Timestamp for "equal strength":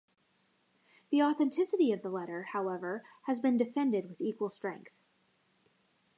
4.19-4.93